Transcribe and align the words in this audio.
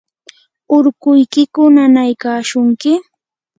¿urkuykiku 0.77 1.61
nanaykashunki? 1.75 2.91